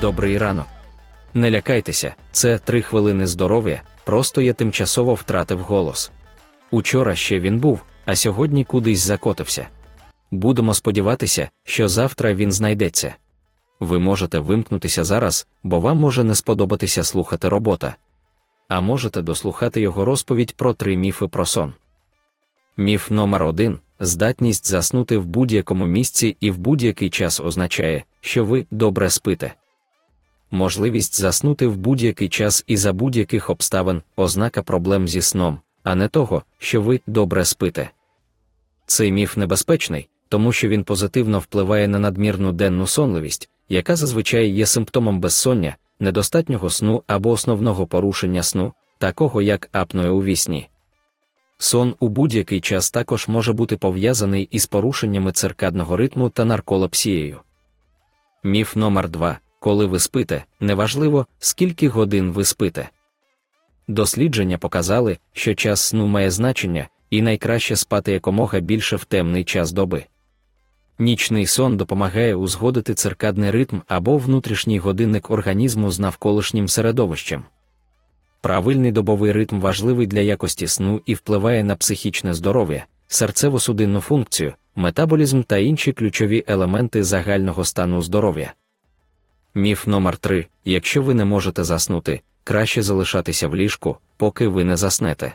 Добрий 0.00 0.38
ранок. 0.38 0.66
Не 1.34 1.50
лякайтеся, 1.50 2.14
це 2.32 2.58
три 2.58 2.82
хвилини 2.82 3.26
здоров'я, 3.26 3.82
просто 4.04 4.40
я 4.40 4.52
тимчасово 4.52 5.14
втратив 5.14 5.60
голос. 5.60 6.10
Учора 6.70 7.14
ще 7.14 7.40
він 7.40 7.58
був, 7.58 7.80
а 8.04 8.16
сьогодні 8.16 8.64
кудись 8.64 9.00
закотився. 9.00 9.68
Будемо 10.30 10.74
сподіватися, 10.74 11.48
що 11.64 11.88
завтра 11.88 12.34
він 12.34 12.52
знайдеться. 12.52 13.14
Ви 13.80 13.98
можете 13.98 14.38
вимкнутися 14.38 15.04
зараз, 15.04 15.46
бо 15.62 15.80
вам 15.80 15.98
може 15.98 16.24
не 16.24 16.34
сподобатися 16.34 17.04
слухати 17.04 17.48
робота. 17.48 17.94
А 18.68 18.80
можете 18.80 19.22
дослухати 19.22 19.80
його 19.80 20.04
розповідь 20.04 20.52
про 20.56 20.74
три 20.74 20.96
міфи 20.96 21.28
про 21.28 21.46
сон. 21.46 21.72
Міф 22.76 23.10
номер 23.10 23.42
один 23.42 23.78
здатність 24.00 24.66
заснути 24.66 25.18
в 25.18 25.26
будь-якому 25.26 25.86
місці 25.86 26.36
і 26.40 26.50
в 26.50 26.58
будь-який 26.58 27.10
час 27.10 27.40
означає, 27.40 28.04
що 28.20 28.44
ви 28.44 28.66
добре 28.70 29.10
спите. 29.10 29.54
Можливість 30.50 31.20
заснути 31.20 31.66
в 31.66 31.76
будь-який 31.76 32.28
час 32.28 32.64
і 32.66 32.76
за 32.76 32.92
будь-яких 32.92 33.50
обставин 33.50 34.02
ознака 34.16 34.62
проблем 34.62 35.08
зі 35.08 35.22
сном, 35.22 35.58
а 35.82 35.94
не 35.94 36.08
того, 36.08 36.42
що 36.58 36.82
ви 36.82 37.00
добре 37.06 37.44
спите. 37.44 37.90
Цей 38.86 39.12
міф 39.12 39.36
небезпечний, 39.36 40.08
тому 40.28 40.52
що 40.52 40.68
він 40.68 40.84
позитивно 40.84 41.38
впливає 41.38 41.88
на 41.88 41.98
надмірну 41.98 42.52
денну 42.52 42.86
сонливість, 42.86 43.50
яка 43.68 43.96
зазвичай 43.96 44.48
є 44.48 44.66
симптомом 44.66 45.20
безсоння, 45.20 45.76
недостатнього 46.00 46.70
сну 46.70 47.02
або 47.06 47.30
основного 47.30 47.86
порушення 47.86 48.42
сну, 48.42 48.72
такого 48.98 49.42
як 49.42 49.68
апноє 49.72 50.10
у 50.10 50.22
вісні. 50.22 50.68
Сон 51.58 51.94
у 52.00 52.08
будь-який 52.08 52.60
час 52.60 52.90
також 52.90 53.28
може 53.28 53.52
бути 53.52 53.76
пов'язаний 53.76 54.48
із 54.50 54.66
порушеннями 54.66 55.32
циркадного 55.32 55.96
ритму 55.96 56.30
та 56.30 56.44
нарколепсією. 56.44 57.40
Міф 58.44 58.76
номер 58.76 59.08
2 59.08 59.38
коли 59.60 59.86
ви 59.86 59.98
спите, 59.98 60.44
неважливо, 60.60 61.26
скільки 61.38 61.88
годин 61.88 62.30
ви 62.30 62.44
спите. 62.44 62.88
Дослідження 63.88 64.58
показали, 64.58 65.18
що 65.32 65.54
час 65.54 65.80
сну 65.80 66.06
має 66.06 66.30
значення, 66.30 66.88
і 67.10 67.22
найкраще 67.22 67.76
спати 67.76 68.12
якомога 68.12 68.60
більше 68.60 68.96
в 68.96 69.04
темний 69.04 69.44
час 69.44 69.72
доби. 69.72 70.04
Нічний 70.98 71.46
сон 71.46 71.76
допомагає 71.76 72.34
узгодити 72.34 72.94
циркадний 72.94 73.50
ритм 73.50 73.78
або 73.86 74.18
внутрішній 74.18 74.78
годинник 74.78 75.30
організму 75.30 75.90
з 75.90 75.98
навколишнім 75.98 76.68
середовищем. 76.68 77.44
Правильний 78.40 78.92
добовий 78.92 79.32
ритм 79.32 79.60
важливий 79.60 80.06
для 80.06 80.20
якості 80.20 80.66
сну 80.66 81.00
і 81.06 81.14
впливає 81.14 81.64
на 81.64 81.76
психічне 81.76 82.34
здоров'я, 82.34 82.86
серцево-судинну 83.08 84.00
функцію, 84.00 84.52
метаболізм 84.76 85.42
та 85.42 85.56
інші 85.56 85.92
ключові 85.92 86.44
елементи 86.46 87.04
загального 87.04 87.64
стану 87.64 88.02
здоров'я. 88.02 88.54
Міф 89.58 89.86
номер 89.86 90.16
3 90.16 90.46
якщо 90.64 91.02
ви 91.02 91.14
не 91.14 91.24
можете 91.24 91.64
заснути, 91.64 92.20
краще 92.44 92.82
залишатися 92.82 93.48
в 93.48 93.56
ліжку, 93.56 93.96
поки 94.16 94.48
ви 94.48 94.64
не 94.64 94.76
заснете. 94.76 95.34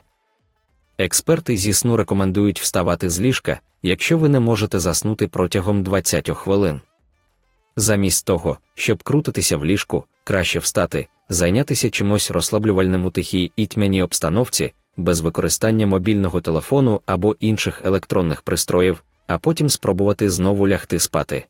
Експерти 0.97 1.57
зі 1.57 1.73
сну 1.73 1.97
рекомендують 1.97 2.59
вставати 2.59 3.09
з 3.09 3.21
ліжка, 3.21 3.59
якщо 3.81 4.17
ви 4.17 4.29
не 4.29 4.39
можете 4.39 4.79
заснути 4.79 5.27
протягом 5.27 5.83
20 5.83 6.29
хвилин. 6.29 6.81
Замість 7.75 8.25
того, 8.25 8.57
щоб 8.75 9.03
крутитися 9.03 9.57
в 9.57 9.66
ліжку, 9.66 10.03
краще 10.23 10.59
встати, 10.59 11.07
зайнятися 11.29 11.89
чимось 11.89 12.31
розслаблювальним 12.31 13.05
у 13.05 13.11
тихій 13.11 13.51
і 13.55 13.66
тьмяній 13.66 14.03
обстановці, 14.03 14.73
без 14.97 15.21
використання 15.21 15.88
мобільного 15.88 16.41
телефону 16.41 17.01
або 17.05 17.35
інших 17.39 17.81
електронних 17.85 18.41
пристроїв, 18.41 19.03
а 19.27 19.38
потім 19.38 19.69
спробувати 19.69 20.29
знову 20.29 20.67
лягти 20.67 20.99
спати. 20.99 21.45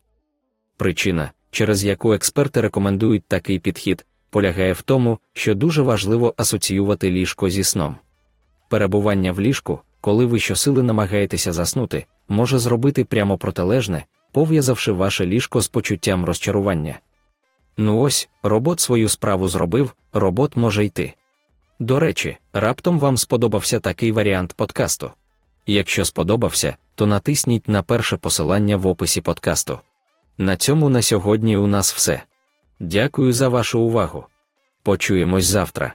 Причина, 0.78 1.32
через 1.54 1.84
яку 1.84 2.14
експерти 2.14 2.62
рекомендують 2.62 3.24
такий 3.28 3.60
підхід, 3.60 4.06
полягає 4.30 4.74
в 4.74 4.82
тому, 4.82 5.20
що 5.34 5.56
дуже 5.56 5.82
важливо 5.82 6.34
асоціювати 6.38 7.12
ліжко 7.12 7.50
зі 7.50 7.64
сном. 7.64 7.96
Перебування 8.70 9.32
в 9.32 9.42
ліжку, 9.42 9.80
коли 10.02 10.26
ви 10.26 10.40
щосили 10.40 10.84
намагаєтеся 10.84 11.54
заснути, 11.54 12.06
може 12.30 12.60
зробити 12.60 13.06
прямо 13.06 13.38
протилежне, 13.38 14.06
пов'язавши 14.32 14.92
ваше 14.92 15.26
ліжко 15.26 15.62
з 15.62 15.68
почуттям 15.68 16.26
розчарування. 16.26 17.00
Ну 17.78 18.00
ось, 18.00 18.30
робот 18.44 18.80
свою 18.80 19.10
справу 19.10 19.48
зробив, 19.48 19.94
робот 20.14 20.56
може 20.56 20.86
йти. 20.86 21.14
До 21.80 22.00
речі, 22.00 22.38
раптом 22.54 23.00
вам 23.00 23.18
сподобався 23.18 23.80
такий 23.80 24.12
варіант 24.12 24.54
подкасту. 24.54 25.12
Якщо 25.66 26.06
сподобався, 26.06 26.76
то 26.96 27.06
натисніть 27.06 27.68
на 27.68 27.84
перше 27.84 28.18
посилання 28.18 28.78
в 28.78 28.88
описі 28.88 29.22
подкасту. 29.22 29.80
На 30.38 30.58
цьому 30.58 30.90
на 30.90 31.02
сьогодні 31.02 31.58
у 31.58 31.68
нас 31.68 31.94
все. 31.94 32.24
Дякую 32.80 33.34
за 33.34 33.50
вашу 33.50 33.80
увагу. 33.80 34.26
Почуємось 34.84 35.46
завтра. 35.46 35.94